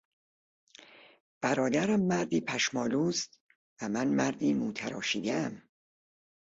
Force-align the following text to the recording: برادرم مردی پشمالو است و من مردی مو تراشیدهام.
برادرم 1.41 1.99
مردی 2.01 2.41
پشمالو 2.41 3.01
است 3.03 3.39
و 3.81 3.89
من 3.89 4.07
مردی 4.07 4.53
مو 4.53 4.71
تراشیدهام. 4.73 5.63